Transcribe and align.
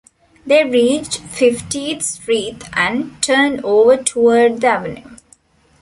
They 0.47 0.63
reached 0.63 1.19
Fiftieth 1.19 2.01
Street 2.01 2.63
and 2.73 3.21
turned 3.21 3.63
over 3.63 3.97
toward 3.97 4.61
the 4.61 4.65
Avenue. 4.65 5.17